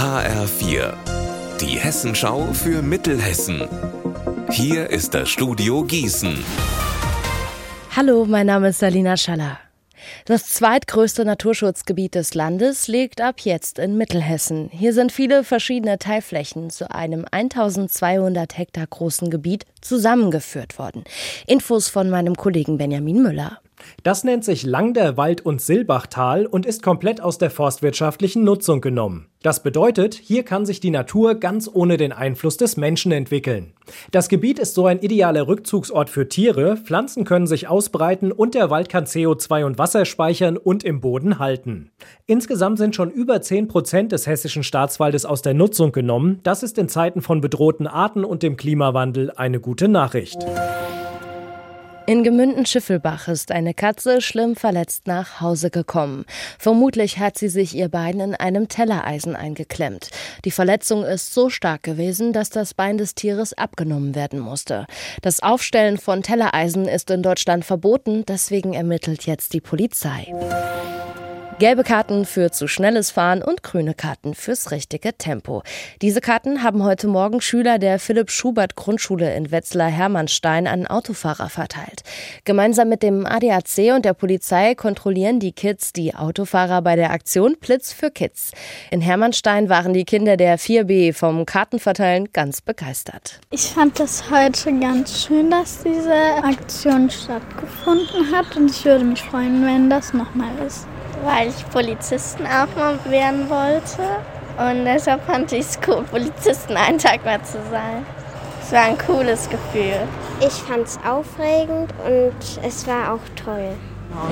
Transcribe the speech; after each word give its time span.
HR4, 0.00 0.94
die 1.60 1.78
Hessenschau 1.78 2.54
für 2.54 2.80
Mittelhessen. 2.80 3.68
Hier 4.50 4.88
ist 4.88 5.12
das 5.12 5.28
Studio 5.28 5.84
Gießen. 5.84 6.42
Hallo, 7.94 8.24
mein 8.24 8.46
Name 8.46 8.68
ist 8.68 8.78
Salina 8.78 9.18
Schaller. 9.18 9.58
Das 10.24 10.46
zweitgrößte 10.46 11.26
Naturschutzgebiet 11.26 12.14
des 12.14 12.32
Landes 12.32 12.88
liegt 12.88 13.20
ab 13.20 13.40
jetzt 13.40 13.78
in 13.78 13.98
Mittelhessen. 13.98 14.70
Hier 14.72 14.94
sind 14.94 15.12
viele 15.12 15.44
verschiedene 15.44 15.98
Teilflächen 15.98 16.70
zu 16.70 16.90
einem 16.90 17.26
1200 17.30 18.56
Hektar 18.56 18.86
großen 18.86 19.28
Gebiet 19.28 19.66
zusammengeführt 19.82 20.78
worden. 20.78 21.04
Infos 21.46 21.90
von 21.90 22.08
meinem 22.08 22.36
Kollegen 22.36 22.78
Benjamin 22.78 23.22
Müller. 23.22 23.60
Das 24.02 24.24
nennt 24.24 24.44
sich 24.44 24.64
Langderwald- 24.64 25.44
und 25.44 25.60
Silbachtal 25.60 26.46
und 26.46 26.66
ist 26.66 26.82
komplett 26.82 27.20
aus 27.20 27.38
der 27.38 27.50
forstwirtschaftlichen 27.50 28.44
Nutzung 28.44 28.80
genommen. 28.80 29.26
Das 29.42 29.62
bedeutet, 29.62 30.14
hier 30.14 30.42
kann 30.42 30.66
sich 30.66 30.80
die 30.80 30.90
Natur 30.90 31.34
ganz 31.34 31.70
ohne 31.72 31.96
den 31.96 32.12
Einfluss 32.12 32.58
des 32.58 32.76
Menschen 32.76 33.10
entwickeln. 33.10 33.72
Das 34.10 34.28
Gebiet 34.28 34.58
ist 34.58 34.74
so 34.74 34.84
ein 34.84 35.00
idealer 35.00 35.48
Rückzugsort 35.48 36.10
für 36.10 36.28
Tiere, 36.28 36.76
Pflanzen 36.76 37.24
können 37.24 37.46
sich 37.46 37.66
ausbreiten 37.66 38.32
und 38.32 38.54
der 38.54 38.68
Wald 38.68 38.90
kann 38.90 39.06
CO2 39.06 39.64
und 39.64 39.78
Wasser 39.78 40.04
speichern 40.04 40.58
und 40.58 40.84
im 40.84 41.00
Boden 41.00 41.38
halten. 41.38 41.90
Insgesamt 42.26 42.76
sind 42.76 42.94
schon 42.94 43.10
über 43.10 43.40
10 43.40 43.68
Prozent 43.68 44.12
des 44.12 44.26
hessischen 44.26 44.62
Staatswaldes 44.62 45.24
aus 45.24 45.40
der 45.40 45.54
Nutzung 45.54 45.92
genommen. 45.92 46.40
Das 46.42 46.62
ist 46.62 46.76
in 46.76 46.90
Zeiten 46.90 47.22
von 47.22 47.40
bedrohten 47.40 47.86
Arten 47.86 48.24
und 48.26 48.42
dem 48.42 48.58
Klimawandel 48.58 49.30
eine 49.30 49.58
gute 49.58 49.88
Nachricht. 49.88 50.38
In 52.10 52.24
Gemünden-Schiffelbach 52.24 53.28
ist 53.28 53.52
eine 53.52 53.72
Katze 53.72 54.20
schlimm 54.20 54.56
verletzt 54.56 55.06
nach 55.06 55.40
Hause 55.40 55.70
gekommen. 55.70 56.24
Vermutlich 56.58 57.20
hat 57.20 57.38
sie 57.38 57.48
sich 57.48 57.76
ihr 57.76 57.88
Bein 57.88 58.18
in 58.18 58.34
einem 58.34 58.66
Tellereisen 58.66 59.36
eingeklemmt. 59.36 60.10
Die 60.44 60.50
Verletzung 60.50 61.04
ist 61.04 61.32
so 61.32 61.50
stark 61.50 61.84
gewesen, 61.84 62.32
dass 62.32 62.50
das 62.50 62.74
Bein 62.74 62.98
des 62.98 63.14
Tieres 63.14 63.52
abgenommen 63.52 64.16
werden 64.16 64.40
musste. 64.40 64.88
Das 65.22 65.40
Aufstellen 65.40 65.98
von 65.98 66.24
Tellereisen 66.24 66.88
ist 66.88 67.12
in 67.12 67.22
Deutschland 67.22 67.64
verboten, 67.64 68.24
deswegen 68.26 68.74
ermittelt 68.74 69.24
jetzt 69.26 69.52
die 69.52 69.60
Polizei. 69.60 70.34
Gelbe 71.60 71.84
Karten 71.84 72.24
für 72.24 72.50
zu 72.50 72.68
schnelles 72.68 73.10
Fahren 73.10 73.42
und 73.42 73.62
grüne 73.62 73.92
Karten 73.92 74.32
fürs 74.32 74.70
richtige 74.70 75.12
Tempo. 75.18 75.62
Diese 76.00 76.22
Karten 76.22 76.62
haben 76.62 76.82
heute 76.84 77.06
Morgen 77.06 77.42
Schüler 77.42 77.78
der 77.78 77.98
Philipp 77.98 78.30
Schubert 78.30 78.76
Grundschule 78.76 79.34
in 79.34 79.50
Wetzlar-Hermannstein 79.50 80.66
an 80.66 80.86
Autofahrer 80.86 81.50
verteilt. 81.50 82.02
Gemeinsam 82.46 82.88
mit 82.88 83.02
dem 83.02 83.26
ADAC 83.26 83.94
und 83.94 84.06
der 84.06 84.14
Polizei 84.14 84.74
kontrollieren 84.74 85.38
die 85.38 85.52
Kids 85.52 85.92
die 85.92 86.14
Autofahrer 86.14 86.80
bei 86.80 86.96
der 86.96 87.10
Aktion 87.10 87.58
Blitz 87.60 87.92
für 87.92 88.10
Kids. 88.10 88.52
In 88.90 89.02
Hermannstein 89.02 89.68
waren 89.68 89.92
die 89.92 90.06
Kinder 90.06 90.38
der 90.38 90.58
4B 90.58 91.12
vom 91.12 91.44
Kartenverteilen 91.44 92.32
ganz 92.32 92.62
begeistert. 92.62 93.38
Ich 93.50 93.66
fand 93.66 94.00
das 94.00 94.30
heute 94.30 94.72
ganz 94.80 95.26
schön, 95.26 95.50
dass 95.50 95.82
diese 95.82 96.42
Aktion 96.42 97.10
stattgefunden 97.10 98.34
hat 98.34 98.56
und 98.56 98.70
ich 98.70 98.82
würde 98.86 99.04
mich 99.04 99.22
freuen, 99.22 99.62
wenn 99.66 99.90
das 99.90 100.14
nochmal 100.14 100.52
ist 100.66 100.86
weil 101.24 101.48
ich 101.48 101.68
Polizisten 101.70 102.46
auch 102.46 102.74
mal 102.76 102.98
werden 103.08 103.48
wollte. 103.48 104.02
Und 104.58 104.84
deshalb 104.84 105.24
fand 105.24 105.52
ich 105.52 105.60
es 105.60 105.78
cool, 105.86 106.04
Polizisten 106.10 106.76
einen 106.76 106.98
Tag 106.98 107.24
mal 107.24 107.42
zu 107.42 107.58
sein. 107.70 108.04
Es 108.62 108.72
war 108.72 108.82
ein 108.82 108.98
cooles 108.98 109.48
Gefühl. 109.48 110.00
Ich 110.40 110.52
fand 110.52 110.86
es 110.86 110.98
aufregend 111.06 111.92
und 112.04 112.62
es 112.62 112.86
war 112.86 113.14
auch 113.14 113.42
toll. 113.42 113.72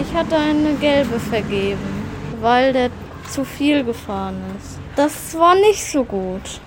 Ich 0.00 0.14
hatte 0.14 0.36
eine 0.36 0.74
gelbe 0.74 1.18
vergeben, 1.18 2.04
weil 2.40 2.72
der 2.72 2.90
zu 3.30 3.44
viel 3.44 3.84
gefahren 3.84 4.40
ist. 4.58 4.78
Das 4.96 5.36
war 5.38 5.54
nicht 5.54 5.84
so 5.84 6.04
gut. 6.04 6.60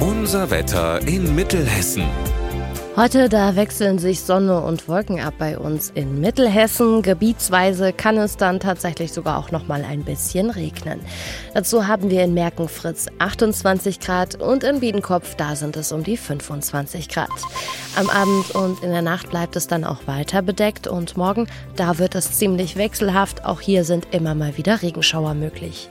Unser 0.00 0.50
Wetter 0.50 1.00
in 1.06 1.34
Mittelhessen. 1.34 2.04
Heute, 2.96 3.28
da 3.28 3.54
wechseln 3.54 4.00
sich 4.00 4.20
Sonne 4.20 4.60
und 4.60 4.88
Wolken 4.88 5.20
ab 5.20 5.34
bei 5.38 5.56
uns 5.56 5.90
in 5.94 6.20
Mittelhessen. 6.20 7.02
Gebietsweise 7.02 7.92
kann 7.92 8.18
es 8.18 8.36
dann 8.36 8.58
tatsächlich 8.58 9.12
sogar 9.12 9.38
auch 9.38 9.52
noch 9.52 9.68
mal 9.68 9.84
ein 9.84 10.02
bisschen 10.02 10.50
regnen. 10.50 11.00
Dazu 11.54 11.86
haben 11.86 12.10
wir 12.10 12.24
in 12.24 12.34
Merkenfritz 12.34 13.06
28 13.18 14.00
Grad 14.00 14.42
und 14.42 14.64
in 14.64 14.80
Biedenkopf, 14.80 15.36
da 15.36 15.54
sind 15.54 15.76
es 15.76 15.92
um 15.92 16.02
die 16.02 16.16
25 16.16 17.08
Grad. 17.08 17.30
Am 17.94 18.10
Abend 18.10 18.50
und 18.56 18.82
in 18.82 18.90
der 18.90 19.02
Nacht 19.02 19.30
bleibt 19.30 19.54
es 19.54 19.68
dann 19.68 19.84
auch 19.84 20.08
weiter 20.08 20.42
bedeckt 20.42 20.88
und 20.88 21.16
morgen, 21.16 21.46
da 21.76 21.98
wird 21.98 22.16
es 22.16 22.32
ziemlich 22.32 22.76
wechselhaft. 22.76 23.44
Auch 23.44 23.60
hier 23.60 23.84
sind 23.84 24.08
immer 24.10 24.34
mal 24.34 24.56
wieder 24.56 24.82
Regenschauer 24.82 25.34
möglich. 25.34 25.90